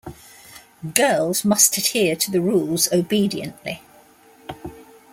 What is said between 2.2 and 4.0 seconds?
the rules obediently.